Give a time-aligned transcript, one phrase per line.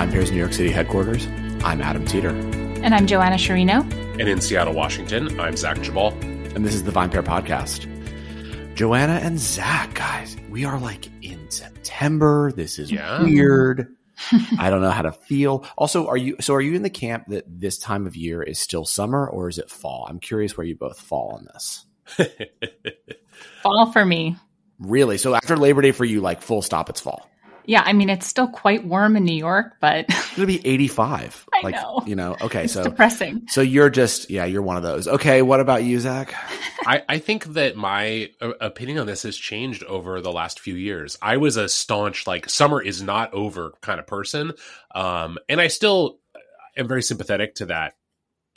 [0.00, 1.26] VinePair's New York City headquarters,
[1.62, 2.30] I'm Adam Teeter.
[2.30, 3.82] And I'm Joanna Sciarrino.
[4.18, 6.14] And in Seattle, Washington, I'm Zach Geballe.
[6.56, 7.84] And this is the VinePair Podcast.
[8.74, 12.50] Joanna and Zach, guys, we are like in September.
[12.50, 13.22] This is yeah.
[13.22, 13.94] weird.
[14.58, 15.66] I don't know how to feel.
[15.76, 18.58] Also, are you so are you in the camp that this time of year is
[18.58, 20.06] still summer or is it fall?
[20.08, 21.84] I'm curious where you both fall on this.
[23.62, 24.38] fall for me.
[24.78, 25.18] Really?
[25.18, 27.29] So after Labor Day for you, like full stop, it's fall.
[27.64, 31.46] Yeah, I mean it's still quite warm in New York, but it's gonna be 85.
[31.54, 32.02] I like, know.
[32.06, 32.36] You know.
[32.40, 33.46] Okay, it's so depressing.
[33.48, 35.06] So you're just yeah, you're one of those.
[35.08, 36.34] Okay, what about you, Zach?
[36.86, 40.74] I I think that my uh, opinion on this has changed over the last few
[40.74, 41.18] years.
[41.20, 44.52] I was a staunch like summer is not over kind of person,
[44.94, 46.18] um, and I still
[46.76, 47.94] am very sympathetic to that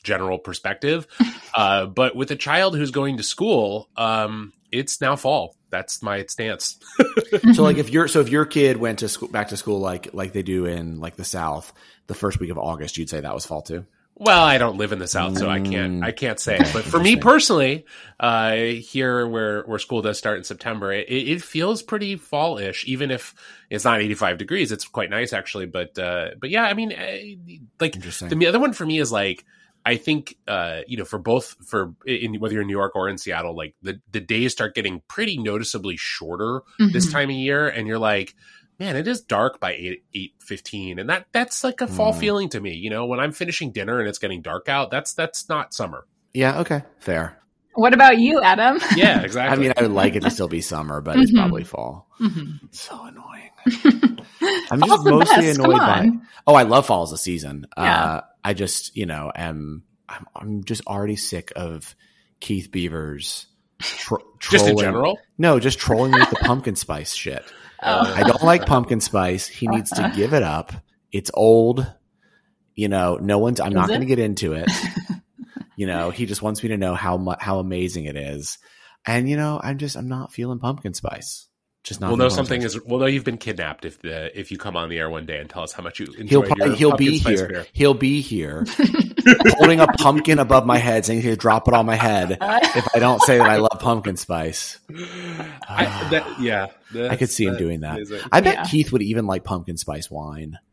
[0.03, 1.07] general perspective.
[1.55, 6.23] uh, but with a child who's going to school, um, it's now fall that's my
[6.27, 6.79] stance.
[7.53, 10.13] so like if your so if your kid went to school back to school like
[10.13, 11.73] like they do in like the South
[12.05, 13.85] the first week of August, you'd say that was fall too.
[14.15, 16.59] Well, I don't live in the South, so I can't I can't say.
[16.71, 17.87] But for me personally,
[18.19, 23.09] uh, here where where school does start in September, it, it feels pretty fall-ish, even
[23.09, 23.33] if
[23.71, 24.71] it's not 85 degrees.
[24.71, 28.73] It's quite nice actually, but uh, but yeah, I mean, uh, like the other one
[28.73, 29.43] for me is like
[29.85, 33.09] I think uh, you know for both for in, whether you're in New York or
[33.09, 36.91] in Seattle, like the the days start getting pretty noticeably shorter mm-hmm.
[36.91, 38.35] this time of year, and you're like,
[38.79, 42.19] man, it is dark by eight eight fifteen, and that that's like a fall mm.
[42.19, 42.73] feeling to me.
[42.73, 46.05] You know, when I'm finishing dinner and it's getting dark out, that's that's not summer.
[46.33, 46.59] Yeah.
[46.61, 46.83] Okay.
[46.99, 47.37] Fair.
[47.75, 48.79] What about you, Adam?
[48.95, 49.57] Yeah, exactly.
[49.57, 51.21] I mean, I would like it to still be summer, but mm-hmm.
[51.23, 52.07] it's probably fall.
[52.21, 52.67] Mm-hmm.
[52.71, 53.49] So annoying.
[54.71, 56.09] I'm just mostly annoyed by.
[56.45, 57.65] Oh, I love fall as a season.
[57.75, 58.05] Yeah.
[58.05, 61.95] Uh, I just, you know, am I'm, I'm just already sick of
[62.39, 63.47] Keith Beavers.
[63.79, 65.19] Tro- just in general?
[65.37, 67.43] No, just trolling with the pumpkin spice shit.
[67.85, 68.13] Oh.
[68.15, 69.45] I don't like pumpkin spice.
[69.45, 70.71] He needs to give it up.
[71.11, 71.85] It's old.
[72.75, 73.59] You know, no one's.
[73.59, 74.71] I'm is not going to get into it.
[75.75, 78.57] you know, he just wants me to know how much how amazing it is,
[79.05, 81.49] and you know, I'm just I'm not feeling pumpkin spice
[81.83, 82.07] just not.
[82.07, 82.81] We'll know something is.
[82.81, 85.39] We'll know you've been kidnapped if the if you come on the air one day
[85.39, 86.27] and tell us how much you enjoy.
[86.27, 87.47] He'll probably, he'll be here.
[87.47, 87.65] Beer.
[87.73, 88.65] He'll be here,
[89.57, 92.99] holding a pumpkin above my head, saying he'll drop it on my head if I
[92.99, 94.79] don't say that I love pumpkin spice.
[94.89, 96.67] I, that, yeah,
[97.09, 97.99] I could see him doing that.
[98.31, 98.63] I bet yeah.
[98.63, 100.59] Keith would even like pumpkin spice wine.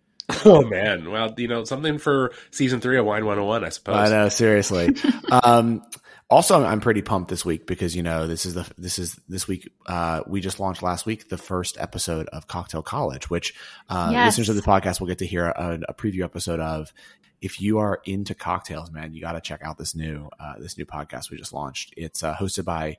[0.44, 3.96] Oh man, well, you know, something for season three of Wine 101, I suppose.
[3.96, 4.94] I know, seriously.
[5.30, 5.82] um,
[6.30, 9.48] also i'm pretty pumped this week because you know this is the this is this
[9.48, 13.54] week uh, we just launched last week the first episode of cocktail college which
[13.88, 14.26] uh, yes.
[14.26, 16.92] listeners of the podcast will get to hear a, a, preview episode of
[17.40, 20.78] if you are into cocktails man you got to check out this new uh, this
[20.78, 22.96] new podcast we just launched it's uh, hosted by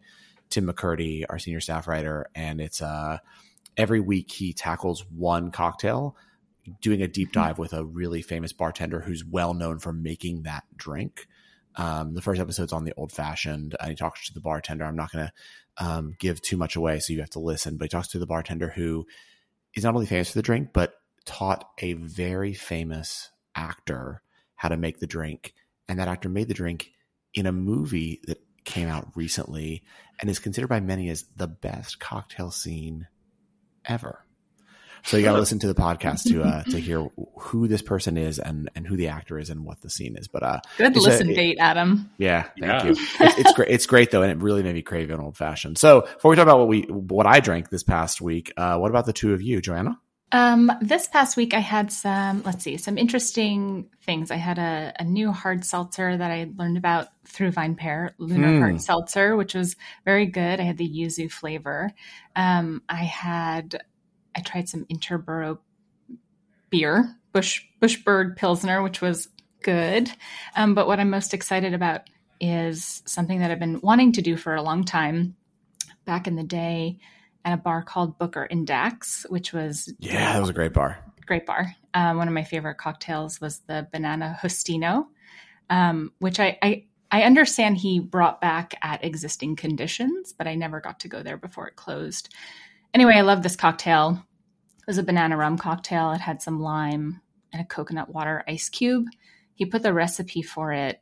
[0.49, 3.17] tim mckirdy our senior staff writer and it's uh,
[3.77, 6.15] every week he tackles one cocktail
[6.81, 7.39] doing a deep hmm.
[7.39, 11.27] dive with a really famous bartender who's well known for making that drink
[11.75, 13.75] um, the first episode's on the old fashioned.
[13.79, 14.85] And he talks to the bartender.
[14.85, 17.77] I'm not going to um, give too much away, so you have to listen.
[17.77, 19.05] But he talks to the bartender who
[19.73, 20.95] is not only famous for the drink, but
[21.25, 24.21] taught a very famous actor
[24.55, 25.53] how to make the drink.
[25.87, 26.91] And that actor made the drink
[27.33, 29.83] in a movie that came out recently
[30.19, 33.07] and is considered by many as the best cocktail scene
[33.85, 34.25] ever.
[35.03, 37.07] So you got to listen to the podcast to uh, to hear
[37.37, 40.27] who this person is and and who the actor is and what the scene is.
[40.27, 42.09] But uh, good listen a, date, Adam.
[42.17, 42.83] Yeah, thank yeah.
[42.83, 42.91] you.
[42.91, 43.69] It's, it's, great.
[43.69, 45.77] It's great though, and it really made me crave an old fashioned.
[45.77, 48.89] So before we talk about what we what I drank this past week, uh, what
[48.89, 49.99] about the two of you, Joanna?
[50.33, 54.31] Um, this past week I had some, let's see, some interesting things.
[54.31, 58.59] I had a, a new hard seltzer that I learned about through VinePair, Lunar mm.
[58.59, 59.75] Hard Seltzer, which was
[60.05, 60.59] very good.
[60.59, 61.91] I had the yuzu flavor.
[62.35, 63.81] Um, I had
[64.35, 65.59] I tried some Interboro
[66.69, 69.29] beer, Bush Bushbird Pilsner, which was
[69.63, 70.11] good.
[70.55, 74.35] Um, but what I'm most excited about is something that I've been wanting to do
[74.35, 75.35] for a long time.
[76.05, 76.97] Back in the day,
[77.45, 80.99] at a bar called Booker and Dax, which was yeah, that was a great bar.
[81.25, 81.75] Great bar.
[81.93, 85.07] Um, one of my favorite cocktails was the banana Justino,
[85.69, 90.79] um, which I, I I understand he brought back at existing conditions, but I never
[90.79, 92.33] got to go there before it closed.
[92.93, 94.23] Anyway, I love this cocktail.
[94.79, 96.11] It was a banana rum cocktail.
[96.11, 97.21] It had some lime
[97.53, 99.05] and a coconut water ice cube.
[99.53, 101.01] He put the recipe for it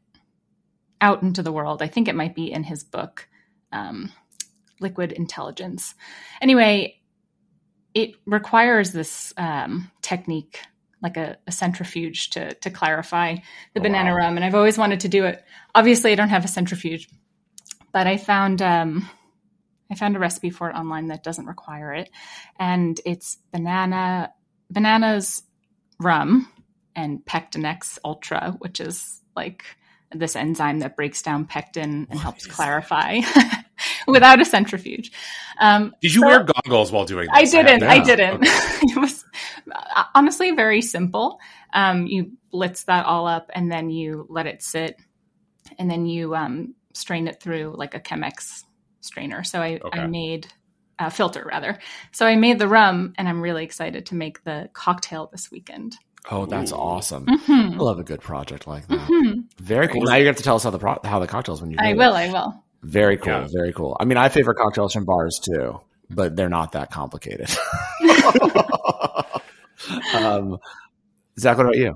[1.02, 1.82] out into the world.
[1.82, 3.28] I think it might be in his book,
[3.72, 4.12] um,
[4.80, 5.96] Liquid Intelligence.
[6.42, 7.00] Anyway,
[7.94, 10.60] it requires this um, technique,
[11.02, 13.36] like a, a, centrifuge, to to clarify
[13.74, 14.18] the oh, banana wow.
[14.18, 14.36] rum.
[14.36, 15.44] And I've always wanted to do it.
[15.74, 17.10] Obviously, I don't have a centrifuge,
[17.92, 19.10] but I found um,
[19.92, 22.10] I found a recipe for it online that doesn't require it.
[22.60, 24.32] And it's banana,
[24.70, 25.44] bananas,
[26.00, 26.48] rum
[26.96, 29.64] and Pectinex Ultra, which is like
[30.12, 33.20] this enzyme that breaks down pectin and what helps clarify
[34.08, 35.12] without a centrifuge.
[35.60, 37.34] Um, Did you so wear goggles while doing this?
[37.34, 37.84] I didn't.
[37.84, 38.36] I, I didn't.
[38.36, 38.48] Okay.
[38.82, 39.24] it was
[39.72, 41.40] uh, honestly very simple.
[41.74, 44.98] Um, you blitz that all up and then you let it sit
[45.78, 48.64] and then you um, strain it through like a Chemex
[49.02, 49.44] strainer.
[49.44, 50.02] So I, okay.
[50.02, 50.48] I made
[51.00, 51.80] a filter rather.
[52.12, 55.96] So I made the rum and I'm really excited to make the cocktail this weekend.
[56.30, 56.76] Oh, that's Ooh.
[56.76, 57.26] awesome!
[57.26, 57.80] Mm-hmm.
[57.80, 59.00] I love a good project like that.
[59.00, 59.40] Mm-hmm.
[59.58, 60.02] Very cool.
[60.02, 61.78] Now you have to tell us how the pro- how the cocktails when you.
[61.80, 62.14] I will.
[62.14, 62.30] It.
[62.30, 62.62] I will.
[62.84, 63.32] Very cool.
[63.32, 63.48] Yeah.
[63.52, 63.96] Very cool.
[64.00, 65.80] I mean, I favor cocktails from bars too,
[66.10, 67.50] but they're not that complicated.
[70.14, 70.58] um,
[71.40, 71.96] Zach, what about you?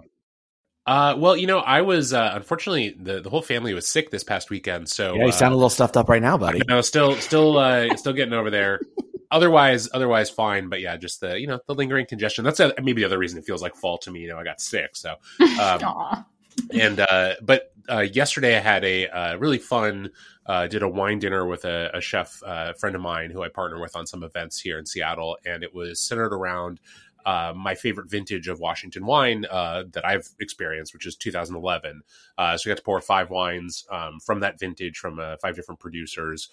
[0.86, 4.24] Uh, well, you know, I was uh, unfortunately the, the whole family was sick this
[4.24, 6.62] past weekend, so yeah, you sound uh, a little stuffed up right now, buddy.
[6.68, 8.82] No, still, still, uh, still getting over there.
[9.34, 12.46] otherwise, otherwise fine, but yeah, just the you know the lingering congestion.
[12.46, 14.22] That's a, maybe the other reason it feels like fall to me.
[14.22, 15.16] You know, I got sick, so.
[15.60, 16.26] Um,
[16.72, 20.12] and uh, but uh, yesterday I had a uh, really fun.
[20.46, 23.50] Uh, did a wine dinner with a, a chef uh, friend of mine who I
[23.50, 26.80] partner with on some events here in Seattle, and it was centered around
[27.26, 32.02] uh, my favorite vintage of Washington wine uh, that I've experienced, which is 2011.
[32.38, 35.56] Uh, so we got to pour five wines um, from that vintage from uh, five
[35.56, 36.50] different producers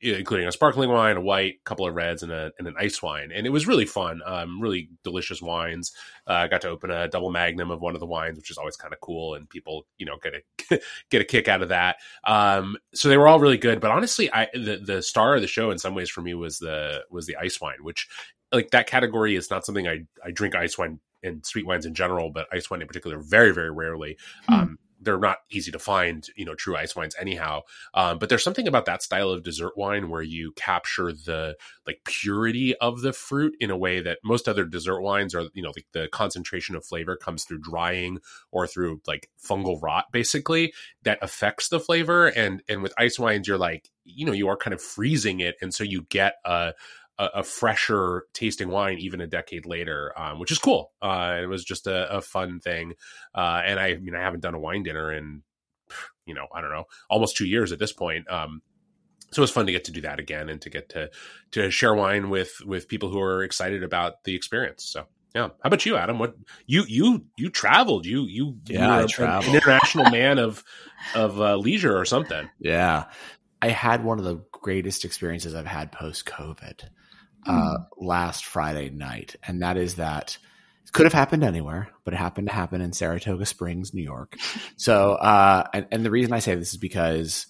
[0.00, 3.02] including a sparkling wine, a white, a couple of reds, and, a, and an ice
[3.02, 3.32] wine.
[3.34, 4.20] And it was really fun.
[4.24, 5.92] Um, really delicious wines.
[6.26, 8.58] Uh, I got to open a double magnum of one of the wines, which is
[8.58, 10.80] always kind of cool, and people, you know, get a
[11.10, 11.96] get a kick out of that.
[12.24, 13.80] Um, so they were all really good.
[13.80, 16.58] But honestly, I the the star of the show in some ways for me was
[16.58, 18.08] the was the ice wine, which
[18.52, 21.94] like that category is not something I I drink ice wine and sweet wines in
[21.94, 24.16] general, but ice wine in particular, very very rarely.
[24.46, 24.54] Hmm.
[24.54, 27.60] Um, they're not easy to find, you know, true ice wines anyhow.
[27.94, 31.56] Um, but there's something about that style of dessert wine where you capture the
[31.86, 35.62] like purity of the fruit in a way that most other dessert wines are, you
[35.62, 38.18] know, like the concentration of flavor comes through drying
[38.50, 40.72] or through like fungal rot, basically,
[41.04, 42.26] that affects the flavor.
[42.28, 45.56] And and with ice wines, you're like, you know, you are kind of freezing it,
[45.60, 46.72] and so you get a
[47.18, 50.92] a, a, fresher tasting wine even a decade later, um, which is cool.
[51.02, 52.94] Uh, it was just a, a fun thing.
[53.34, 55.42] Uh, and I, I, mean, I haven't done a wine dinner in,
[56.26, 58.30] you know, I don't know, almost two years at this point.
[58.30, 58.62] Um,
[59.30, 61.10] so it was fun to get to do that again and to get to
[61.50, 64.84] to share wine with with people who are excited about the experience.
[64.84, 65.48] So yeah.
[65.48, 66.18] How about you, Adam?
[66.18, 66.34] What
[66.66, 68.06] you you you traveled?
[68.06, 70.64] You you yeah, you an international man of
[71.14, 72.48] of uh, leisure or something.
[72.58, 73.04] Yeah,
[73.60, 76.88] I had one of the greatest experiences I've had post COVID
[77.46, 78.06] uh, hmm.
[78.06, 80.38] last Friday night, and that is that
[80.84, 84.36] it could have happened anywhere, but it happened to happen in Saratoga Springs, New York.
[84.76, 87.48] So, uh, and, and, the reason I say this is because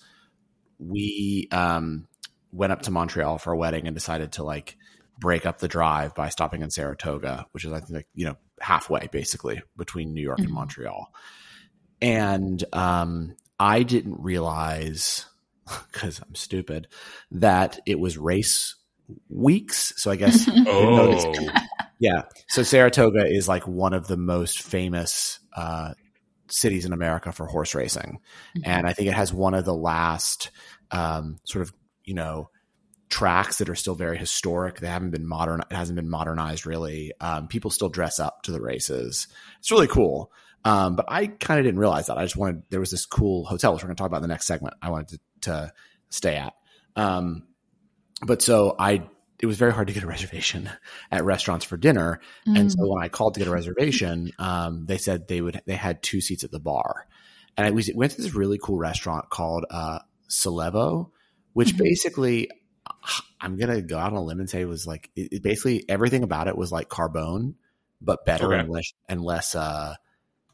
[0.78, 2.08] we um,
[2.52, 4.78] went up to Montreal for a wedding and decided to like
[5.18, 8.36] break up the drive by stopping in Saratoga, which is I think like, you know
[8.60, 10.46] halfway basically between New York mm-hmm.
[10.46, 11.12] and Montreal.
[12.00, 15.26] And um, I didn't realize
[15.92, 16.88] because I'm stupid
[17.32, 18.76] that it was race
[19.28, 19.92] weeks.
[19.96, 20.48] So I guess.
[20.66, 21.34] oh.
[21.98, 22.22] Yeah.
[22.48, 25.94] So Saratoga is like one of the most famous uh,
[26.48, 28.20] cities in America for horse racing.
[28.56, 28.70] Mm-hmm.
[28.70, 30.50] And I think it has one of the last
[30.90, 31.72] um, sort of,
[32.04, 32.50] you know,
[33.08, 34.80] tracks that are still very historic.
[34.80, 35.60] They haven't been modern.
[35.70, 37.12] It hasn't been modernized really.
[37.20, 39.26] Um, people still dress up to the races.
[39.58, 40.30] It's really cool.
[40.64, 42.18] Um, but I kind of didn't realize that.
[42.18, 44.22] I just wanted, there was this cool hotel, which we're going to talk about in
[44.22, 44.74] the next segment.
[44.82, 45.72] I wanted to, to
[46.10, 46.52] stay at.
[46.96, 47.47] Um,
[48.22, 49.08] but so I
[49.40, 50.68] it was very hard to get a reservation
[51.12, 52.20] at restaurants for dinner.
[52.46, 52.58] Mm.
[52.58, 52.88] And so mm.
[52.88, 56.20] when I called to get a reservation, um, they said they would they had two
[56.20, 57.06] seats at the bar.
[57.56, 61.10] And I we went to this really cool restaurant called uh Solevo,
[61.52, 61.82] which mm-hmm.
[61.82, 62.50] basically
[63.40, 65.84] I'm gonna go out on a limb and say it was like it, it basically
[65.88, 67.54] everything about it was like Carbone,
[68.00, 68.60] but better okay.
[68.60, 69.94] and less and less uh,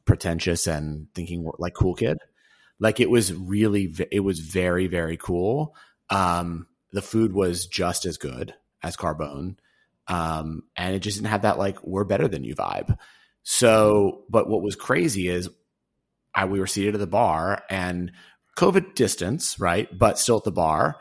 [0.04, 2.18] pretentious and thinking like cool kid.
[2.78, 5.75] Like it was really it was very very cool.
[6.11, 9.57] Um, the food was just as good as Carbone.
[10.07, 12.97] Um, and it just didn't have that like we're better than you vibe.
[13.43, 15.51] So, but what was crazy is
[16.35, 18.13] I we were seated at the bar and
[18.57, 19.89] COVID distance, right?
[19.97, 20.97] But still at the bar.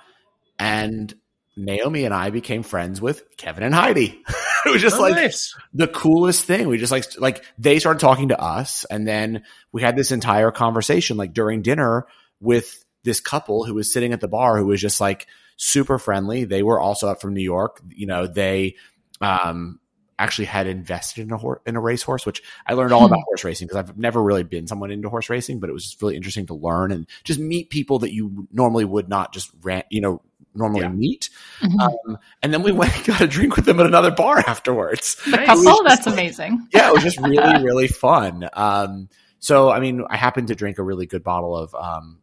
[0.58, 1.14] And
[1.56, 4.20] Naomi and I became friends with Kevin and Heidi.
[4.66, 5.56] it was just oh, like nice.
[5.76, 6.68] the coolest thing.
[6.68, 10.50] We just like like they started talking to us, and then we had this entire
[10.50, 12.08] conversation like during dinner
[12.40, 16.46] with this couple who was sitting at the bar who was just like super friendly.
[16.46, 17.82] They were also up from New York.
[17.90, 18.76] You know, they
[19.22, 19.80] um,
[20.20, 23.24] actually had invested in a hor- in a racehorse, which I learned all about hmm.
[23.26, 26.02] horse racing because I've never really been someone into horse racing, but it was just
[26.02, 29.84] really interesting to learn and just meet people that you normally would not just ran,
[29.90, 30.22] you know,
[30.56, 30.90] normally yeah.
[30.90, 31.30] meet.
[31.62, 31.80] Mm-hmm.
[31.80, 35.16] Um, and then we went and got a drink with them at another bar afterwards.
[35.26, 36.68] The couple, that's amazing.
[36.74, 38.50] Yeah, it was just really, really fun.
[38.54, 42.20] Um, so, I mean, I happened to drink a really good bottle of um,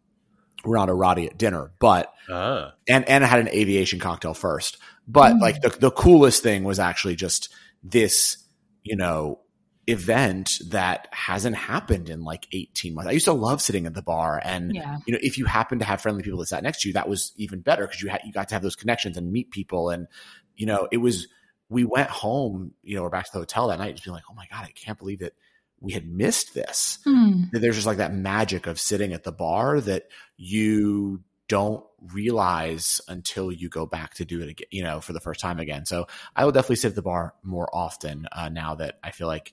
[0.64, 2.70] Renato Ratti at dinner, but uh.
[2.88, 4.78] and and I had an aviation cocktail first.
[5.06, 5.40] But mm.
[5.40, 7.52] like the the coolest thing was actually just
[7.82, 8.36] this,
[8.82, 9.40] you know,
[9.86, 13.08] event that hasn't happened in like 18 months.
[13.08, 14.98] I used to love sitting at the bar and yeah.
[15.06, 17.08] you know if you happen to have friendly people that sat next to you that
[17.08, 19.90] was even better because you had you got to have those connections and meet people
[19.90, 20.06] and
[20.54, 21.26] you know it was
[21.70, 24.24] we went home, you know, we're back to the hotel that night just being like,
[24.28, 25.34] "Oh my god, I can't believe that
[25.80, 27.44] we had missed this." Hmm.
[27.52, 30.04] There's just like that magic of sitting at the bar that
[30.36, 35.20] you don't realize until you go back to do it again, you know, for the
[35.20, 35.84] first time again.
[35.84, 36.06] So
[36.36, 39.52] I will definitely sit at the bar more often uh, now that I feel like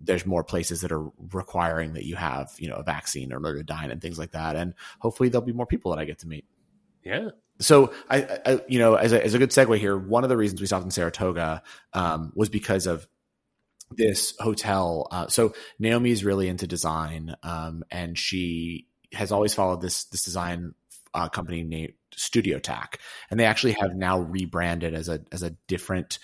[0.00, 3.90] there's more places that are requiring that you have, you know, a vaccine or dine
[3.90, 4.54] and things like that.
[4.56, 6.44] And hopefully there'll be more people that I get to meet.
[7.04, 7.30] Yeah.
[7.58, 10.36] So I, I you know, as a, as a good segue here, one of the
[10.36, 11.62] reasons we stopped in Saratoga
[11.92, 13.06] um, was because of
[13.96, 15.08] this hotel.
[15.10, 20.22] Uh, so Naomi is really into design, um, and she has always followed this this
[20.22, 20.74] design
[21.14, 22.98] uh, company named Studio Tack,
[23.30, 26.18] and they actually have now rebranded as a as a different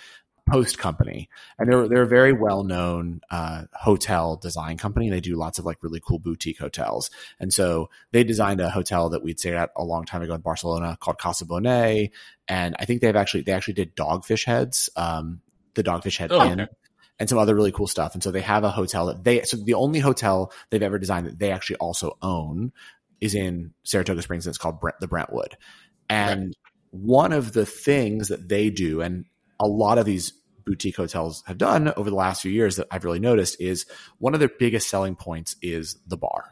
[0.49, 5.11] Post Company, and they're they're a very well known uh, hotel design company.
[5.11, 9.11] They do lots of like really cool boutique hotels, and so they designed a hotel
[9.11, 12.11] that we'd stayed at a long time ago in Barcelona called Casa Bonay,
[12.47, 15.43] and I think they've actually they actually did Dogfish Heads, um,
[15.75, 16.61] the Dogfish Head oh, Inn.
[16.63, 16.73] Okay.
[17.21, 18.15] And some other really cool stuff.
[18.15, 21.27] And so they have a hotel that they, so the only hotel they've ever designed
[21.27, 22.73] that they actually also own
[23.21, 24.47] is in Saratoga Springs.
[24.47, 25.57] And it's called Brent, the Brentwood.
[26.09, 26.55] And right.
[26.93, 29.25] one of the things that they do, and
[29.59, 30.33] a lot of these
[30.65, 33.87] boutique hotels have done over the last few years that I've really noticed is
[34.19, 36.45] one of their biggest selling points is the bar.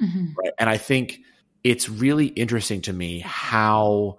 [0.00, 0.34] Mm-hmm.
[0.38, 0.52] Right.
[0.58, 1.18] And I think
[1.64, 4.18] it's really interesting to me how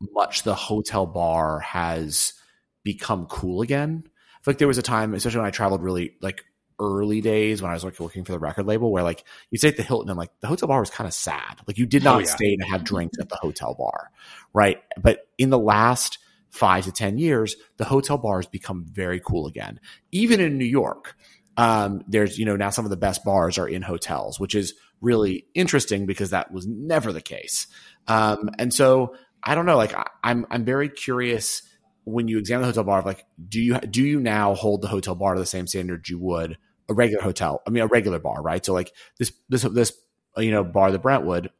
[0.00, 2.34] much the hotel bar has
[2.82, 4.04] become cool again.
[4.46, 6.44] Like there was a time, especially when I traveled really like
[6.78, 9.68] early days when I was like working for the record label where like you'd stay
[9.68, 11.60] at the Hilton and like the hotel bar was kind of sad.
[11.66, 12.26] Like you did oh, not oh, yeah.
[12.26, 14.10] stay to have drinks at the hotel bar.
[14.52, 14.82] Right.
[15.00, 16.18] But in the last
[16.50, 19.80] five to 10 years, the hotel bars become very cool again.
[20.12, 21.16] Even in New York,
[21.56, 24.74] um, there's, you know, now some of the best bars are in hotels, which is
[25.00, 27.66] really interesting because that was never the case.
[28.08, 31.62] Um, and so I don't know, like I, I'm, I'm very curious
[32.04, 35.14] when you examine the hotel bar, like, do you, do you now hold the hotel
[35.14, 36.58] bar to the same standard you would
[36.88, 37.62] a regular hotel?
[37.66, 38.64] I mean, a regular bar, right?
[38.64, 39.92] So like this, this, this,
[40.36, 41.50] you know, bar, the Brentwood,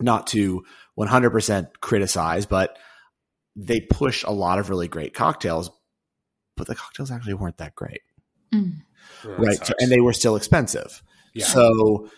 [0.00, 0.64] not to
[0.98, 2.78] 100% criticize, but
[3.56, 5.70] they push a lot of really great cocktails,
[6.56, 8.00] but the cocktails actually weren't that great.
[8.52, 8.82] Mm.
[9.24, 9.64] right.
[9.64, 11.02] So, and they were still expensive.
[11.34, 11.46] Yeah.
[11.46, 12.08] So,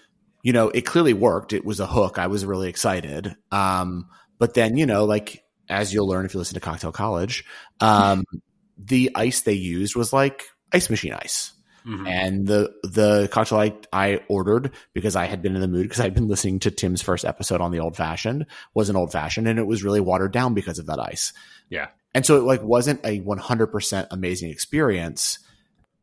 [0.42, 1.52] you know, it clearly worked.
[1.52, 2.18] It was a hook.
[2.18, 3.34] I was really excited.
[3.50, 7.44] Um, but then, you know, like as you'll learn if you listen to Cocktail College,
[7.80, 8.24] um,
[8.78, 11.52] the ice they used was like ice machine ice.
[11.86, 12.06] Mm-hmm.
[12.06, 16.00] And the the cocktail I, I ordered because I had been in the mood because
[16.00, 19.46] I'd been listening to Tim's first episode on the old fashioned was an old fashioned
[19.48, 21.34] and it was really watered down because of that ice.
[21.68, 21.88] Yeah.
[22.14, 25.40] And so it like wasn't a 100% amazing experience,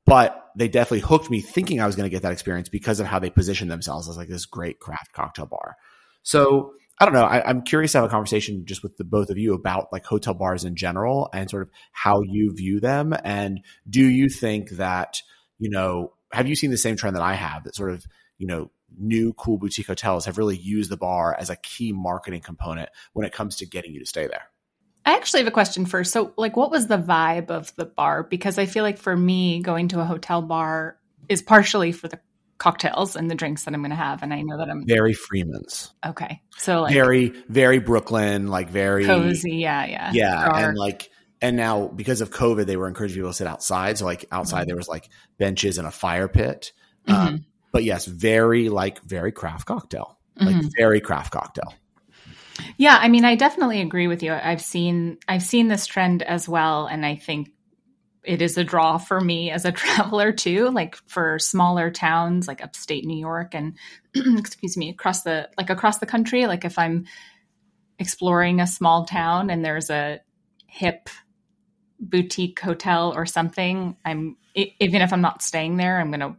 [0.06, 3.08] but they definitely hooked me thinking I was going to get that experience because of
[3.08, 5.78] how they positioned themselves as like this great craft cocktail bar.
[6.22, 7.24] So I don't know.
[7.24, 10.06] I, am curious to have a conversation just with the both of you about like
[10.06, 13.16] hotel bars in general and sort of how you view them.
[13.24, 15.22] And do you think that
[15.62, 18.04] you know, have you seen the same trend that I have that sort of,
[18.40, 22.42] you know, new cool boutique hotels have really used the bar as a key marketing
[22.42, 24.42] component when it comes to getting you to stay there?
[25.06, 26.12] I actually have a question first.
[26.12, 28.24] So, like, what was the vibe of the bar?
[28.24, 30.98] Because I feel like for me, going to a hotel bar
[31.30, 32.20] is partially for the
[32.62, 35.14] cocktails and the drinks that I'm going to have, and I know that I'm very
[35.14, 35.92] Freeman's.
[36.06, 39.56] Okay, so like very, very Brooklyn, like very cozy.
[39.56, 41.10] Yeah, yeah, yeah, and like
[41.42, 43.98] and now because of COVID, they were encouraging people to sit outside.
[43.98, 44.68] So like outside, mm-hmm.
[44.68, 46.72] there was like benches and a fire pit.
[47.08, 47.28] Um, mm-hmm.
[47.28, 50.68] Um, but yes, very like very craft cocktail, like mm-hmm.
[50.78, 51.74] very craft cocktail.
[52.78, 54.34] Yeah, I mean, I definitely agree with you.
[54.34, 57.50] I've seen I've seen this trend as well, and I think
[58.24, 60.70] it is a draw for me as a traveler too.
[60.70, 63.78] Like for smaller towns, like upstate New York, and
[64.16, 66.46] excuse me, across the like across the country.
[66.48, 67.06] Like if I'm
[68.00, 70.20] exploring a small town and there's a
[70.66, 71.10] hip
[72.00, 76.36] boutique hotel or something, I'm even if I'm not staying there, I'm going to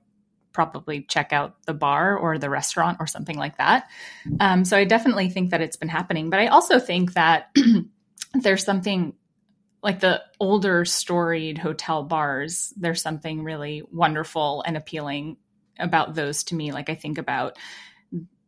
[0.52, 3.88] probably check out the bar or the restaurant or something like that.
[4.38, 7.54] Um, so I definitely think that it's been happening, but I also think that
[8.34, 9.14] there's something
[9.82, 12.72] like the older storied hotel bars.
[12.76, 15.36] There's something really wonderful and appealing
[15.78, 16.72] about those to me.
[16.72, 17.58] Like I think about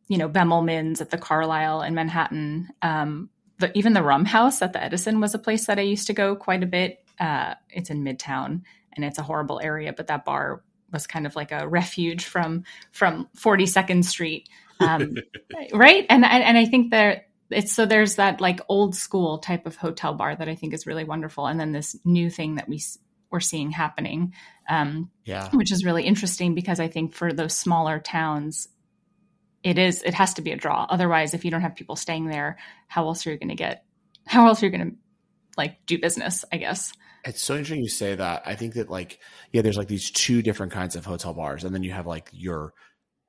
[0.07, 2.69] you know Bemelmans at the Carlyle in Manhattan.
[2.83, 6.09] Um, the, even the Rum House at the Edison was a place that I used
[6.09, 6.99] to go quite a bit.
[7.19, 8.63] Uh, it's in Midtown,
[8.93, 10.63] and it's a horrible area, but that bar
[10.93, 14.49] was kind of like a refuge from from 42nd Street,
[14.81, 15.17] um,
[15.73, 16.07] right?
[16.09, 20.15] And and I think there it's so there's that like old school type of hotel
[20.15, 22.83] bar that I think is really wonderful, and then this new thing that we
[23.31, 24.33] we're seeing happening,
[24.69, 28.69] um, yeah, which is really interesting because I think for those smaller towns,
[29.63, 30.87] it is it has to be a draw.
[30.89, 33.85] Otherwise, if you don't have people staying there, how else are you going to get?
[34.27, 34.97] How else are you going to
[35.57, 36.45] like do business?
[36.53, 36.93] I guess.
[37.27, 38.43] It's so interesting you say that.
[38.47, 39.19] I think that like
[39.53, 42.31] yeah, there's like these two different kinds of hotel bars, and then you have like
[42.33, 42.73] your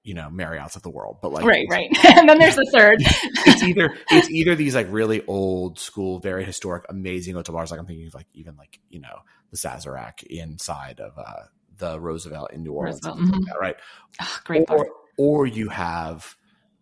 [0.06, 3.00] you know Marriott's of the world, but like right, right, and then there's the third.
[3.02, 7.72] it's either it's either these like really old school, very historic, amazing hotel bars.
[7.72, 9.20] Like I'm thinking of like even like you know
[9.50, 11.48] the Sazerac inside of uh,
[11.78, 13.32] the Roosevelt in New Orleans, mm-hmm.
[13.32, 13.76] like that, right?
[14.22, 14.88] Oh, great or, bar.
[15.18, 16.38] or you have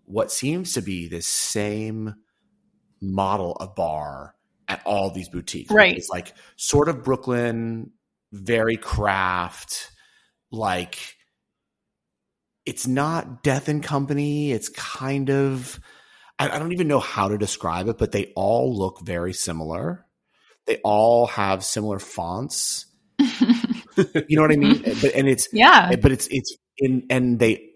[0.06, 2.15] what seems to be this same
[3.01, 4.36] model of bar
[4.68, 5.72] at all these boutiques.
[5.72, 5.96] Right.
[5.96, 7.92] It's like sort of Brooklyn,
[8.34, 9.92] very craft,
[10.51, 11.15] like
[12.65, 14.51] it's not Death and Company.
[14.51, 15.79] It's kind of
[16.39, 20.05] I, I don't even know how to describe it, but they all look very similar.
[20.65, 22.86] They all have similar fonts.
[23.20, 24.75] you know what I mean?
[24.75, 25.01] Mm-hmm.
[25.01, 27.70] But and it's yeah, but it's it's in and they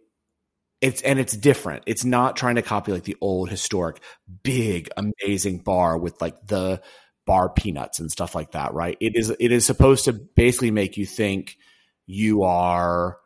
[0.81, 1.83] it's and it's different.
[1.85, 3.99] It's not trying to copy like the old historic
[4.43, 6.81] big amazing bar with like the
[7.25, 8.97] bar peanuts and stuff like that, right?
[8.99, 11.57] It is it is supposed to basically make you think
[12.05, 13.17] you are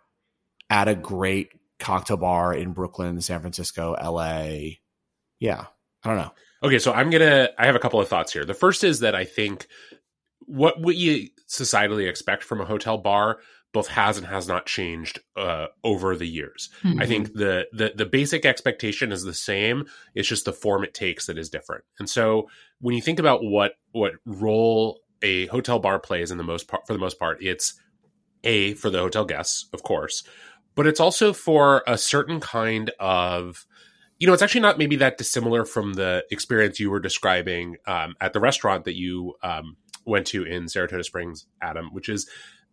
[0.71, 1.49] at a great
[1.79, 4.77] cocktail bar in Brooklyn, San Francisco, LA.
[5.39, 5.65] Yeah,
[6.03, 6.31] I don't know.
[6.63, 7.49] Okay, so I'm gonna.
[7.59, 8.45] I have a couple of thoughts here.
[8.45, 9.67] The first is that I think
[10.39, 13.39] what what you societally expect from a hotel bar
[13.73, 16.69] both has and has not changed uh, over the years.
[16.83, 17.01] Mm-hmm.
[17.01, 19.85] I think the, the the basic expectation is the same.
[20.15, 21.83] It's just the form it takes that is different.
[21.99, 26.43] And so when you think about what what role a hotel bar plays in the
[26.43, 27.79] most part for the most part, it's
[28.43, 30.23] a for the hotel guests, of course,
[30.81, 33.67] but it's also for a certain kind of
[34.17, 38.15] you know it's actually not maybe that dissimilar from the experience you were describing um,
[38.19, 42.27] at the restaurant that you um, went to in saratoga springs adam which is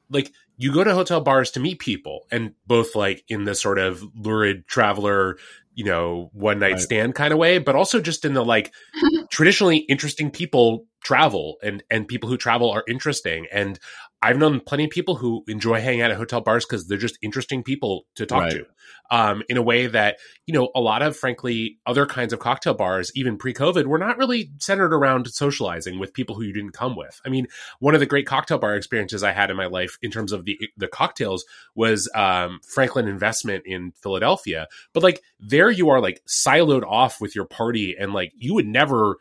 [0.09, 3.79] like you go to hotel bars to meet people and both like in the sort
[3.79, 5.37] of lurid traveler
[5.75, 6.81] you know one night right.
[6.81, 8.73] stand kind of way but also just in the like
[9.31, 13.79] traditionally interesting people travel and and people who travel are interesting and
[14.21, 17.19] I've known plenty of people who enjoy hanging out at hotel bars because they're just
[17.23, 18.53] interesting people to talk right.
[18.53, 18.67] to.
[19.11, 22.75] Um, in a way that you know a lot of frankly other kinds of cocktail
[22.75, 26.97] bars, even pre-COVID, were not really centered around socializing with people who you didn't come
[26.97, 27.21] with.
[27.25, 27.47] I mean,
[27.79, 30.45] one of the great cocktail bar experiences I had in my life in terms of
[30.45, 34.67] the the cocktails was um, Franklin Investment in Philadelphia.
[34.93, 38.67] But like there, you are like siloed off with your party, and like you would
[38.67, 39.19] never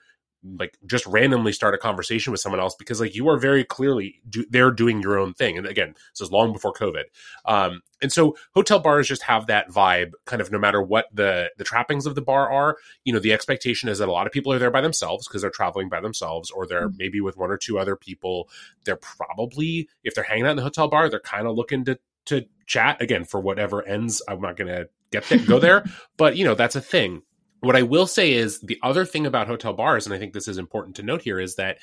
[0.60, 4.22] like just randomly start a conversation with someone else because like you are very clearly
[4.30, 5.58] do, they're doing your own thing.
[5.58, 7.04] And again this is long before covid.
[7.46, 11.50] Um, and so hotel bars just have that vibe kind of no matter what the
[11.58, 14.34] the trappings of the bar are you know the expectation is that a lot of
[14.34, 16.98] people are there by themselves because they're traveling by themselves or they're mm-hmm.
[16.98, 18.50] maybe with one or two other people.
[18.86, 22.00] They're probably if they're hanging out in the hotel bar they're kind of looking to
[22.26, 23.02] to chat.
[23.02, 25.84] Again for whatever ends i'm not gonna get there, go there.
[26.18, 27.22] But you know that's a thing
[27.62, 30.48] what I will say is the other thing about hotel bars, and I think this
[30.48, 31.80] is important to note here, is that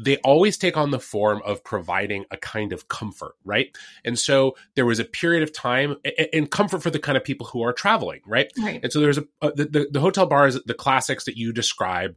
[0.00, 3.76] they always take on the form of providing a kind of comfort, right?
[4.04, 5.96] And so there was a period of time
[6.32, 8.52] and comfort for the kind of people who are traveling, right?
[8.62, 8.80] right.
[8.82, 12.16] And so there's a, a the, the hotel bars, the classics that you describe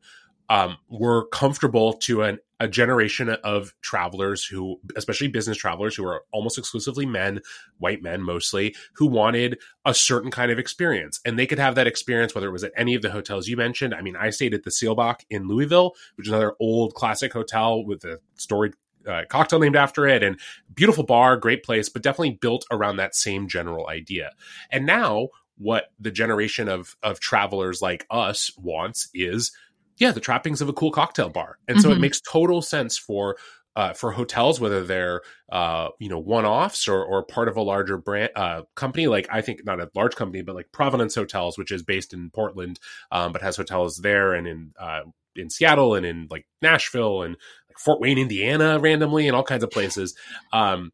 [0.50, 6.24] um, were comfortable to an, a generation of travelers who, especially business travelers, who are
[6.32, 7.42] almost exclusively men,
[7.80, 11.20] white men mostly, who wanted a certain kind of experience.
[11.26, 13.58] And they could have that experience whether it was at any of the hotels you
[13.58, 13.96] mentioned.
[13.96, 17.84] I mean, I stayed at the Seelbach in Louisville, which is another old classic hotel
[17.84, 18.74] with a storied
[19.08, 20.40] uh, cocktail named after it and
[20.76, 24.30] beautiful bar, great place, but definitely built around that same general idea.
[24.70, 29.52] And now, what the generation of of travelers like us wants is
[29.98, 31.58] yeah, the trappings of a cool cocktail bar.
[31.68, 31.82] And mm-hmm.
[31.82, 32.02] so it mm-hmm.
[32.02, 33.38] makes total sense for
[33.76, 37.62] uh, for hotels, whether they're uh, you know one offs or, or part of a
[37.62, 41.58] larger brand uh, company, like I think not a large company, but like Provenance Hotels,
[41.58, 42.80] which is based in Portland,
[43.12, 45.02] um, but has hotels there and in uh,
[45.36, 47.38] in Seattle and in like Nashville and
[47.70, 50.16] like Fort Wayne, Indiana, randomly, and all kinds of places.
[50.52, 50.92] Um,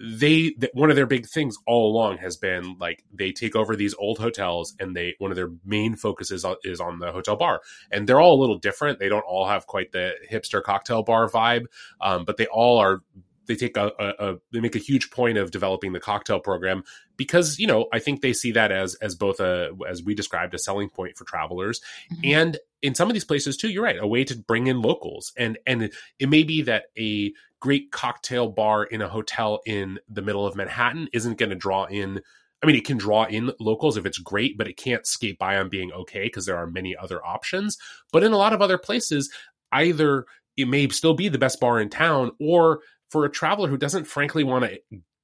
[0.00, 3.94] they one of their big things all along has been like they take over these
[3.94, 7.60] old hotels and they one of their main focuses is, is on the hotel bar.
[7.90, 8.98] And they're all a little different.
[8.98, 11.64] They don't all have quite the hipster cocktail bar vibe
[12.00, 13.00] um, but they all are
[13.46, 16.84] they take a, a, a, they make a huge point of developing the cocktail program
[17.16, 20.54] because you know I think they see that as as both a as we described
[20.54, 21.80] a selling point for travelers.
[22.12, 22.20] Mm-hmm.
[22.24, 25.32] and in some of these places too you're right a way to bring in locals.
[25.36, 30.22] And and it may be that a great cocktail bar in a hotel in the
[30.22, 32.20] middle of Manhattan isn't going to draw in
[32.62, 35.56] I mean, it can draw in locals if it's great, but it can't skate by
[35.56, 37.78] on being okay because there are many other options.
[38.12, 39.30] But in a lot of other places,
[39.72, 43.78] either it may still be the best bar in town, or for a traveler who
[43.78, 44.78] doesn't frankly want to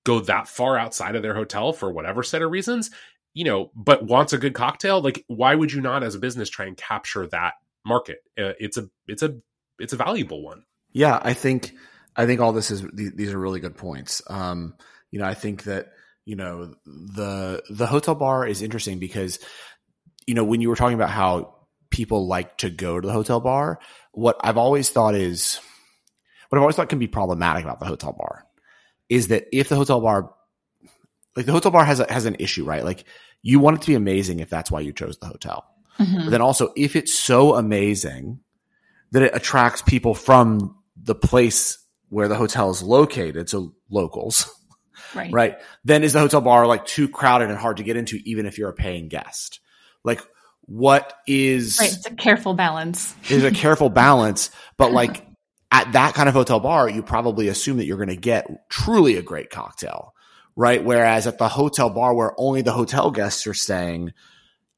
[0.04, 2.90] go that far outside of their hotel for whatever set of reasons,
[3.34, 6.48] you know, but wants a good cocktail, like why would you not as a business
[6.48, 8.18] try and capture that market?
[8.38, 9.36] Uh, it's a it's a
[9.78, 10.64] it's a valuable one.
[10.92, 11.74] Yeah, I think
[12.16, 14.22] I think all this is these are really good points.
[14.28, 14.74] Um,
[15.10, 15.88] you know, I think that
[16.24, 19.38] you know the the hotel bar is interesting because
[20.26, 21.54] you know when you were talking about how
[21.90, 23.78] people like to go to the hotel bar,
[24.12, 25.60] what I've always thought is
[26.48, 28.46] what I've always thought can be problematic about the hotel bar
[29.08, 30.32] is that if the hotel bar
[31.36, 32.84] like the hotel bar has a, has an issue, right?
[32.84, 33.04] Like
[33.42, 35.64] you want it to be amazing if that's why you chose the hotel.
[35.98, 36.24] Mm-hmm.
[36.24, 38.40] But then also if it's so amazing
[39.12, 44.50] that it attracts people from the place where the hotel is located, so locals,
[45.14, 45.32] right.
[45.32, 45.56] right?
[45.84, 48.58] Then is the hotel bar like too crowded and hard to get into, even if
[48.58, 49.60] you're a paying guest?
[50.04, 50.20] Like,
[50.62, 51.92] what is right?
[51.92, 53.14] It's a careful balance.
[53.30, 55.26] is a careful balance, but like
[55.70, 59.16] at that kind of hotel bar, you probably assume that you're going to get truly
[59.16, 60.14] a great cocktail,
[60.54, 60.82] right?
[60.82, 64.12] Whereas at the hotel bar where only the hotel guests are staying,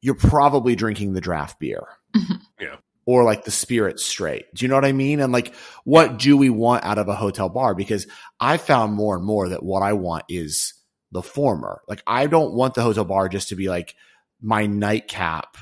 [0.00, 1.86] you're probably drinking the draft beer.
[2.16, 2.34] Mm-hmm.
[2.60, 2.76] Yeah
[3.08, 4.44] or like the spirit straight.
[4.52, 5.20] Do you know what I mean?
[5.20, 7.74] And like, what do we want out of a hotel bar?
[7.74, 8.06] Because
[8.38, 10.74] I found more and more that what I want is
[11.10, 11.80] the former.
[11.88, 13.94] Like, I don't want the hotel bar just to be like
[14.42, 15.56] my nightcap,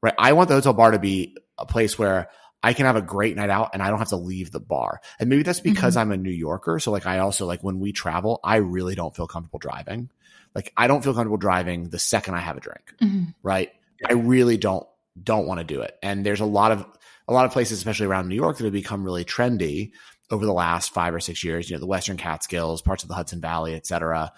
[0.00, 0.14] right?
[0.16, 2.30] I want the hotel bar to be a place where
[2.62, 5.02] I can have a great night out and I don't have to leave the bar.
[5.20, 6.12] And maybe that's because mm-hmm.
[6.12, 6.78] I'm a New Yorker.
[6.78, 10.08] So like, I also like when we travel, I really don't feel comfortable driving.
[10.54, 13.24] Like, I don't feel comfortable driving the second I have a drink, mm-hmm.
[13.42, 13.70] right?
[14.08, 14.86] I really don't
[15.20, 15.96] don't want to do it.
[16.02, 16.86] And there's a lot of
[17.28, 19.92] a lot of places, especially around New York, that have become really trendy
[20.30, 21.68] over the last five or six years.
[21.68, 24.32] You know, the Western Catskills, parts of the Hudson Valley, et cetera.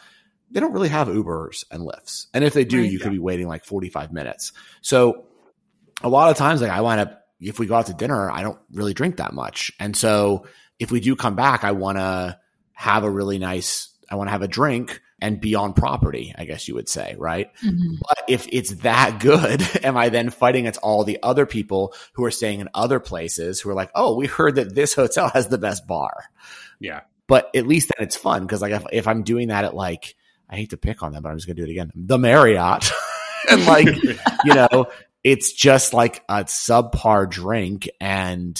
[0.50, 3.02] They don't really have Ubers and Lyfts, and if they do, you yeah.
[3.02, 4.52] could be waiting like 45 minutes.
[4.80, 5.26] So
[6.02, 8.42] a lot of times, like I wind up if we go out to dinner, I
[8.42, 10.46] don't really drink that much, and so
[10.78, 12.38] if we do come back, I want to
[12.72, 13.90] have a really nice.
[14.10, 17.16] I want to have a drink and be on property, I guess you would say,
[17.18, 17.52] right?
[17.57, 17.96] Mm-hmm.
[18.00, 22.24] But if it's that good, am I then fighting against all the other people who
[22.24, 25.48] are staying in other places who are like, oh, we heard that this hotel has
[25.48, 26.24] the best bar.
[26.78, 27.00] Yeah.
[27.26, 30.14] But at least then it's fun because like if, if I'm doing that at like,
[30.48, 31.90] I hate to pick on them, but I'm just gonna do it again.
[31.94, 32.90] The Marriott.
[33.50, 33.88] and like,
[34.44, 34.87] you know,
[35.24, 38.59] it's just like a subpar drink and,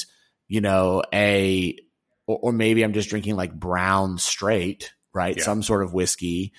[0.49, 1.77] you know, a,
[2.27, 5.37] or, or maybe I'm just drinking like brown straight right?
[5.37, 5.43] Yeah.
[5.43, 6.53] Some sort of whiskey.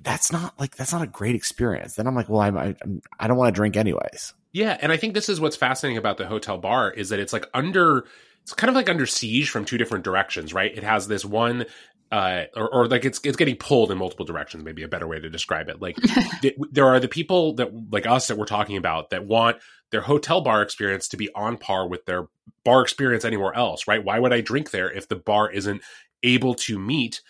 [0.00, 1.94] That's not like that's not a great experience.
[1.94, 2.74] Then I'm like, well, I'm, I,
[3.18, 4.32] I don't want to drink anyways.
[4.52, 7.34] Yeah, and I think this is what's fascinating about the hotel bar is that it's
[7.34, 8.06] like under
[8.42, 10.74] it's kind of like under siege from two different directions, right?
[10.74, 11.66] It has this one
[12.12, 14.64] uh, or, or, like it's it's getting pulled in multiple directions.
[14.64, 15.80] Maybe a better way to describe it.
[15.80, 15.96] Like
[16.42, 19.58] th- there are the people that like us that we're talking about that want
[19.92, 22.26] their hotel bar experience to be on par with their
[22.64, 24.02] bar experience anywhere else, right?
[24.02, 25.82] Why would I drink there if the bar isn't
[26.22, 27.20] able to meet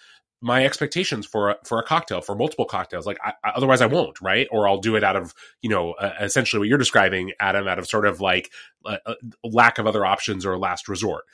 [0.40, 3.06] my expectations for a, for a cocktail for multiple cocktails.
[3.06, 4.48] Like I, otherwise i won't right?
[4.50, 7.78] Or i'll do it out of you know uh, essentially what you're describing adam out
[7.78, 8.50] of sort of like
[8.84, 11.24] a, a lack of other options or last resort.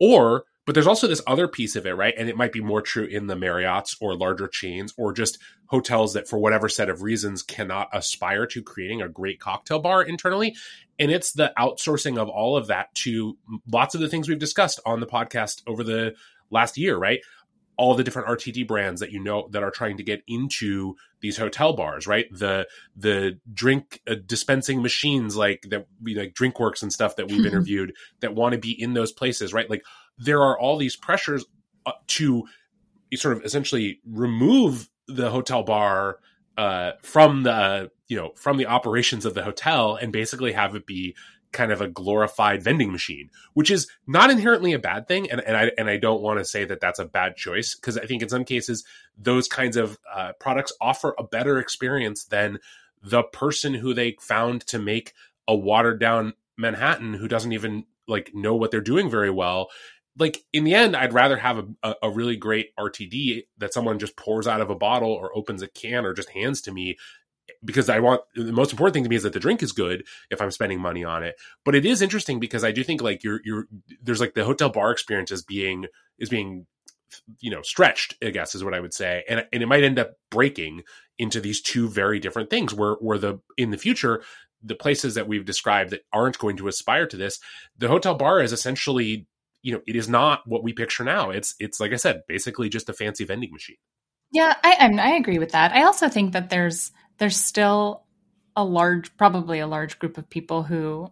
[0.00, 2.14] Or but there's also this other piece of it right?
[2.16, 6.14] And it might be more true in the marriotts or larger chains or just hotels
[6.14, 10.56] that for whatever set of reasons cannot aspire to creating a great cocktail bar internally.
[10.98, 13.36] And it's the outsourcing of all of that to
[13.70, 16.14] lots of the things we've discussed on the podcast over the
[16.50, 17.20] last year right
[17.76, 21.36] all the different RTD brands that you know that are trying to get into these
[21.36, 22.26] hotel bars, right?
[22.30, 27.44] The the drink uh, dispensing machines like that, we like DrinkWorks and stuff that we've
[27.46, 29.68] interviewed that want to be in those places, right?
[29.68, 29.84] Like
[30.18, 31.44] there are all these pressures
[31.84, 32.44] uh, to
[33.14, 36.18] sort of essentially remove the hotel bar
[36.56, 40.86] uh, from the you know from the operations of the hotel and basically have it
[40.86, 41.14] be
[41.56, 45.30] kind of a glorified vending machine, which is not inherently a bad thing.
[45.30, 47.96] And, and I and I don't want to say that that's a bad choice because
[47.96, 48.84] I think in some cases
[49.18, 52.58] those kinds of uh, products offer a better experience than
[53.02, 55.14] the person who they found to make
[55.48, 59.68] a watered down Manhattan who doesn't even like know what they're doing very well.
[60.18, 64.16] Like in the end, I'd rather have a, a, really great RTD that someone just
[64.16, 66.96] pours out of a bottle or opens a can or just hands to me
[67.64, 70.04] because I want the most important thing to me is that the drink is good
[70.30, 71.36] if I'm spending money on it.
[71.64, 73.66] But it is interesting because I do think like you're you're
[74.02, 75.86] there's like the hotel bar experience is being
[76.18, 76.66] is being
[77.40, 79.24] you know stretched i guess is what i would say.
[79.28, 80.82] And and it might end up breaking
[81.18, 84.22] into these two very different things where where the in the future
[84.62, 87.38] the places that we've described that aren't going to aspire to this
[87.78, 89.26] the hotel bar is essentially
[89.62, 91.30] you know it is not what we picture now.
[91.30, 93.76] It's it's like i said basically just a fancy vending machine.
[94.32, 95.72] Yeah i i, I agree with that.
[95.72, 98.02] I also think that there's there's still
[98.54, 101.10] a large probably a large group of people who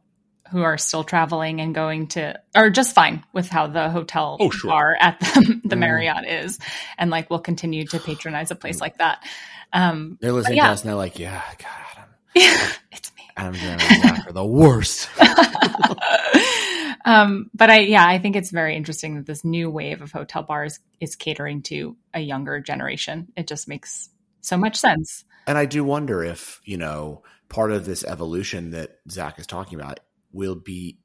[0.50, 4.50] who are still traveling and going to are just fine with how the hotel oh,
[4.50, 4.70] sure.
[4.70, 5.78] bar at the, the mm.
[5.78, 6.58] Marriott is
[6.98, 9.24] and like will continue to patronize a place like that.
[9.72, 10.66] Um They're listening yeah.
[10.66, 12.10] to us and they're like, Yeah, God, Adam.
[12.92, 13.22] it's me.
[13.36, 15.08] Adam and Black are the worst.
[17.04, 20.42] um, but I yeah, I think it's very interesting that this new wave of hotel
[20.42, 23.32] bars is catering to a younger generation.
[23.36, 24.08] It just makes
[24.40, 25.24] so much sense.
[25.46, 29.78] And I do wonder if, you know, part of this evolution that Zach is talking
[29.78, 30.00] about
[30.32, 30.98] will be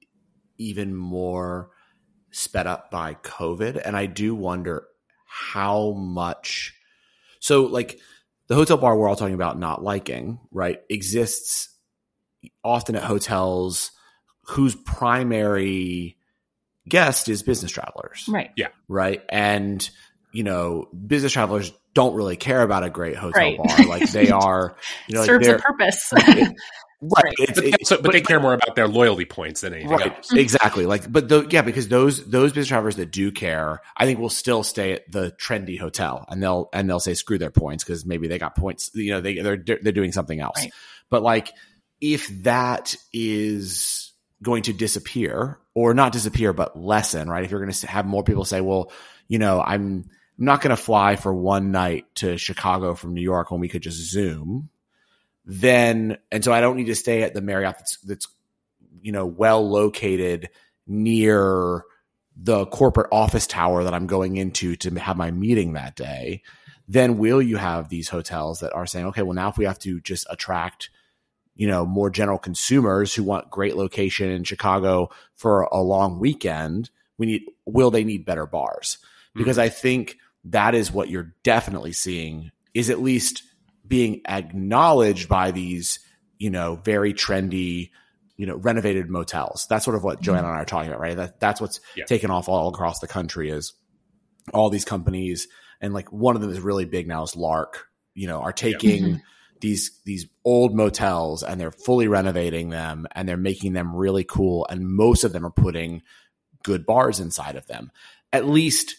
[0.58, 1.70] even more
[2.32, 3.82] sped up by COVID.
[3.84, 4.86] And I do wonder
[5.26, 6.74] how much.
[7.40, 8.00] So, like
[8.48, 11.70] the hotel bar we're all talking about not liking, right, exists
[12.64, 13.92] often at hotels
[14.44, 16.18] whose primary
[16.88, 18.26] guest is business travelers.
[18.28, 18.52] Right.
[18.56, 18.70] Yeah.
[18.88, 19.24] Right.
[19.30, 19.88] And,
[20.32, 23.58] you know, business travelers don't really care about a great hotel right.
[23.58, 23.88] bar.
[23.88, 24.76] Like they are,
[25.08, 26.12] you know, serves a purpose.
[27.02, 27.34] Right.
[27.38, 30.18] It's, but, it's, but, but, they care more about their loyalty points than anything right.
[30.18, 30.34] else.
[30.34, 30.86] Exactly.
[30.86, 34.28] Like, but the, yeah, because those those business travelers that do care, I think will
[34.28, 38.06] still stay at the trendy hotel, and they'll and they'll say screw their points because
[38.06, 38.92] maybe they got points.
[38.94, 40.60] You know, they they're they're doing something else.
[40.60, 40.74] Right.
[41.10, 41.54] But like,
[42.02, 44.12] if that is
[44.44, 47.46] going to disappear or not disappear, but lessen, right?
[47.46, 48.92] If you're going to have more people say, well,
[49.30, 53.52] you know, I'm not going to fly for one night to Chicago from New York
[53.52, 54.70] when we could just Zoom
[55.50, 58.28] then and so I don't need to stay at the Marriott that's that's
[59.02, 60.50] you know well located
[60.86, 61.84] near
[62.38, 66.44] the corporate office tower that I'm going into to have my meeting that day.
[66.88, 69.80] Then will you have these hotels that are saying, okay, well now if we have
[69.80, 70.92] to just attract
[71.56, 76.92] you know more general consumers who want great location in Chicago for a long weekend,
[77.18, 79.00] we need will they need better bars?
[79.34, 79.66] Because mm-hmm.
[79.66, 83.44] I think that is what you're definitely seeing is at least
[83.88, 86.00] being acknowledged by these,
[86.38, 87.90] you know, very trendy,
[88.38, 89.66] you know, renovated motels.
[89.70, 91.18] That's sort of what Joanna and I are talking about, right?
[91.18, 92.06] That that's what's yeah.
[92.06, 93.74] taken off all across the country is
[94.54, 95.48] all these companies,
[95.82, 97.88] and like one of them is really big now is Lark.
[98.14, 99.18] You know, are taking yeah.
[99.60, 104.66] these these old motels and they're fully renovating them and they're making them really cool,
[104.70, 106.02] and most of them are putting
[106.64, 107.92] good bars inside of them.
[108.32, 108.96] At least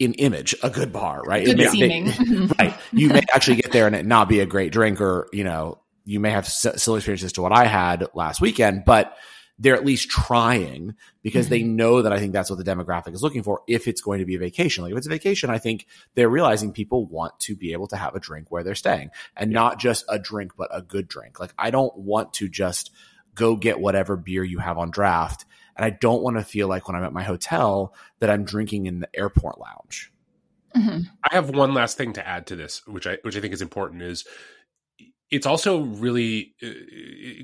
[0.00, 1.44] in image a good bar, right?
[1.44, 2.48] Good seeming.
[2.58, 2.74] right.
[2.90, 5.78] You may actually get there and it not be a great drink, or you know,
[6.04, 9.16] you may have similar experiences to what I had last weekend, but
[9.58, 11.50] they're at least trying because mm-hmm.
[11.50, 13.60] they know that I think that's what the demographic is looking for.
[13.68, 16.30] If it's going to be a vacation, like if it's a vacation, I think they're
[16.30, 19.78] realizing people want to be able to have a drink where they're staying and not
[19.78, 21.38] just a drink, but a good drink.
[21.38, 22.90] Like I don't want to just
[23.34, 25.44] go get whatever beer you have on draft
[25.76, 28.86] and I don't want to feel like when I'm at my hotel that I'm drinking
[28.86, 30.12] in the airport lounge.
[30.76, 31.00] Mm-hmm.
[31.24, 33.62] I have one last thing to add to this, which I which I think is
[33.62, 34.24] important is
[35.30, 36.68] it's also really uh,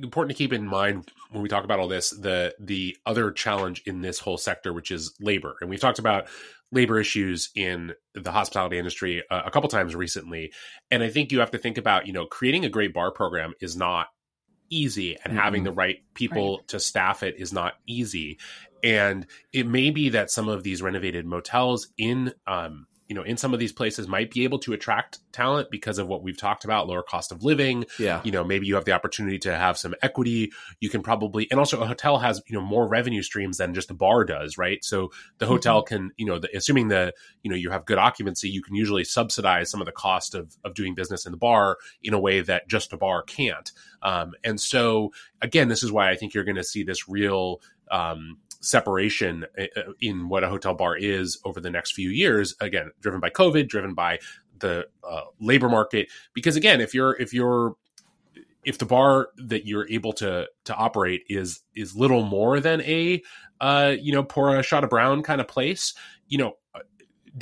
[0.03, 3.83] important to keep in mind when we talk about all this the the other challenge
[3.87, 6.29] in this whole sector which is labor and we've talked about
[6.73, 10.53] labor issues in the hospitality industry uh, a couple times recently
[10.91, 13.55] and i think you have to think about you know creating a great bar program
[13.61, 14.09] is not
[14.71, 15.43] easy and mm-hmm.
[15.43, 16.69] having the right people right.
[16.69, 18.39] to staff it is not easy
[18.83, 23.37] and it may be that some of these renovated motels in um, you know in
[23.37, 26.64] some of these places might be able to attract talent because of what we've talked
[26.64, 29.79] about lower cost of living yeah you know maybe you have the opportunity to have
[29.79, 33.59] some equity you can probably and also a hotel has you know more revenue streams
[33.59, 35.55] than just a bar does right so the mm-hmm.
[35.55, 35.95] hotel mm-hmm.
[35.95, 39.05] can you know the, assuming the you know you have good occupancy you can usually
[39.05, 42.40] subsidize some of the cost of of doing business in the bar in a way
[42.40, 46.45] that just a bar can't um, and so again this is why i think you're
[46.45, 51.39] going to see this real um, separation uh, uh, in what a hotel bar is
[51.45, 54.19] over the next few years again driven by covid driven by
[54.61, 56.09] the uh, labor market.
[56.35, 57.77] Because again if you're if you're
[58.65, 63.23] if the bar that you're able to to operate is is little more than a
[63.61, 65.95] uh you know pour a shot of brown kind of place
[66.29, 66.81] you know uh,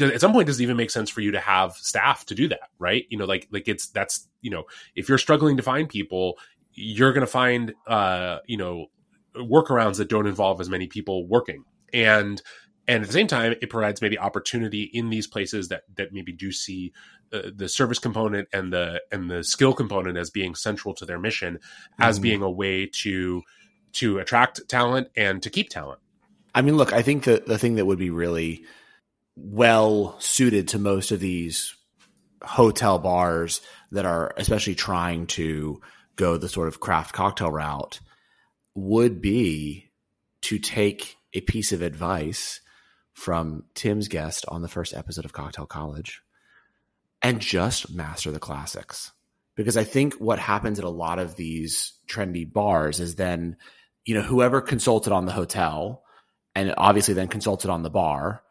[0.04, 2.48] at some point does it even make sense for you to have staff to do
[2.48, 3.06] that right?
[3.08, 6.38] You know like like it's that's you know if you're struggling to find people
[6.74, 8.86] you're going to find uh you know
[9.36, 12.42] workarounds that don't involve as many people working and
[12.86, 16.32] and at the same time it provides maybe opportunity in these places that that maybe
[16.32, 16.92] do see
[17.32, 21.18] uh, the service component and the and the skill component as being central to their
[21.18, 21.58] mission
[21.98, 22.22] as mm.
[22.22, 23.42] being a way to
[23.92, 26.00] to attract talent and to keep talent
[26.54, 28.64] i mean look i think that the thing that would be really
[29.36, 31.74] well suited to most of these
[32.42, 35.80] hotel bars that are especially trying to
[36.16, 38.00] go the sort of craft cocktail route
[38.74, 39.90] would be
[40.42, 42.60] to take a piece of advice
[43.12, 46.22] from Tim's guest on the first episode of Cocktail College
[47.22, 49.12] and just master the classics.
[49.56, 53.56] Because I think what happens at a lot of these trendy bars is then,
[54.04, 56.02] you know, whoever consulted on the hotel
[56.56, 58.42] and obviously then consulted on the bar,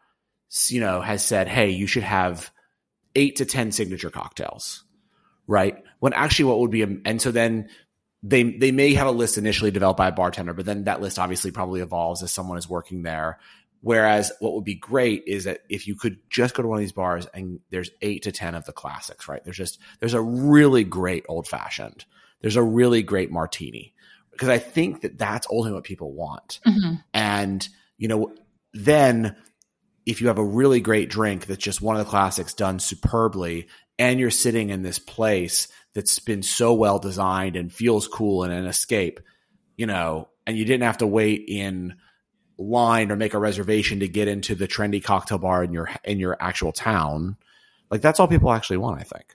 [0.68, 2.50] you know, has said, hey, you should have
[3.14, 4.84] eight to 10 signature cocktails,
[5.46, 5.76] right?
[6.00, 7.68] When actually what would be, and so then
[8.26, 11.18] they they may have a list initially developed by a bartender, but then that list
[11.18, 13.38] obviously probably evolves as someone is working there.
[13.82, 16.80] Whereas what would be great is that if you could just go to one of
[16.80, 19.44] these bars and there's eight to ten of the classics, right?
[19.44, 22.06] There's just there's a really great old fashioned.
[22.40, 23.92] There's a really great martini
[24.30, 26.60] because I think that that's ultimately what people want.
[26.66, 26.94] Mm-hmm.
[27.12, 28.34] And you know,
[28.72, 29.36] then
[30.06, 33.68] if you have a really great drink that's just one of the classics done superbly,
[33.98, 38.52] and you're sitting in this place that's been so well designed and feels cool and
[38.52, 39.20] an escape,
[39.76, 41.96] you know, and you didn't have to wait in
[42.58, 46.18] line or make a reservation to get into the trendy cocktail bar in your in
[46.18, 47.36] your actual town.
[47.90, 49.34] Like that's all people actually want, I think.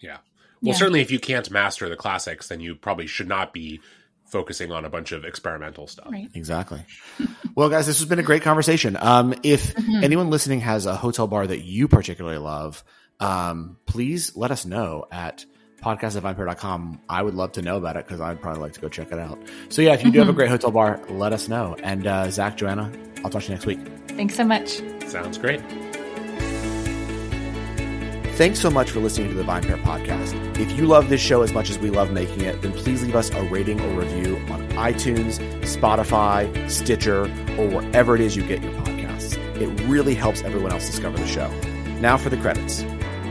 [0.00, 0.18] Yeah.
[0.62, 0.74] Well, yeah.
[0.74, 3.80] certainly if you can't master the classics, then you probably should not be
[4.26, 6.08] focusing on a bunch of experimental stuff.
[6.10, 6.28] Right.
[6.34, 6.84] Exactly.
[7.54, 8.96] well, guys, this has been a great conversation.
[9.00, 10.02] Um, if mm-hmm.
[10.02, 12.82] anyone listening has a hotel bar that you particularly love,
[13.20, 15.44] um, please let us know at
[15.84, 17.00] podcast at vinepair.com.
[17.08, 19.18] I would love to know about it because I'd probably like to go check it
[19.18, 19.38] out.
[19.68, 20.12] So, yeah, if you mm-hmm.
[20.12, 20.38] do have a mm-hmm.
[20.38, 21.76] great hotel bar, let us know.
[21.82, 22.90] And uh, Zach, Joanna,
[23.24, 23.80] I'll talk to you next week.
[24.08, 24.82] Thanks so much.
[25.06, 25.60] Sounds great.
[28.34, 30.58] Thanks so much for listening to the VinePair podcast.
[30.58, 33.14] If you love this show as much as we love making it, then please leave
[33.14, 37.22] us a rating or review on iTunes, Spotify, Stitcher,
[37.56, 39.36] or wherever it is you get your podcasts.
[39.60, 41.48] It really helps everyone else discover the show.
[42.00, 42.82] Now for the credits.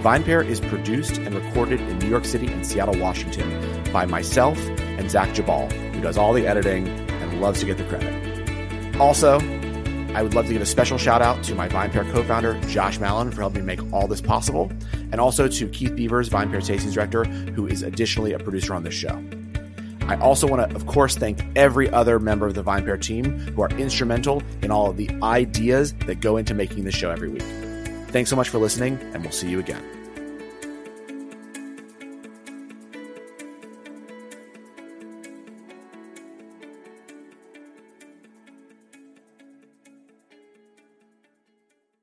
[0.03, 5.09] VinePair is produced and recorded in New York City and Seattle, Washington by myself and
[5.09, 8.99] Zach Geballe, who does all the editing and loves to get the credit.
[8.99, 9.39] Also,
[10.13, 13.31] I would love to give a special shout out to my VinePair co-founder, Josh Malin,
[13.31, 14.69] for helping me make all this possible,
[15.13, 18.93] and also to Keith Beavers, VinePair Tastings Director, who is additionally a producer on this
[18.93, 19.23] show.
[20.09, 23.61] I also want to, of course, thank every other member of the VinePair team who
[23.61, 27.45] are instrumental in all of the ideas that go into making this show every week.
[28.13, 30.02] Thanks so much for listening, and we'll see you again.